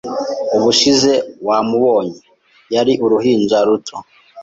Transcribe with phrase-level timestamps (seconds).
[0.55, 1.11] Ubushize
[1.47, 2.17] wamubonye,
[2.75, 3.95] yari uruhinja ruto.